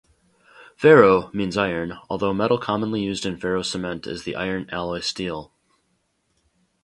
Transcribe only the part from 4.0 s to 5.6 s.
is the iron alloy steel.